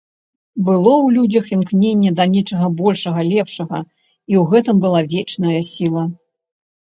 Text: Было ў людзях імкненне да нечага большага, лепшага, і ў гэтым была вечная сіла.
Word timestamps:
Было 0.67 0.91
ў 1.01 1.07
людзях 1.17 1.51
імкненне 1.57 2.13
да 2.19 2.25
нечага 2.35 2.67
большага, 2.79 3.19
лепшага, 3.35 3.79
і 4.33 4.41
ў 4.41 4.55
гэтым 4.55 4.75
была 4.87 5.01
вечная 5.13 5.61
сіла. 5.75 6.03